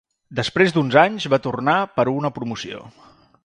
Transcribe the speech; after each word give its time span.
Després 0.37 0.73
d'uns 0.77 0.97
anys, 1.03 1.27
va 1.35 1.39
tornar 1.45 1.77
per 1.99 2.09
a 2.09 2.13
una 2.17 2.33
promoció. 2.39 2.85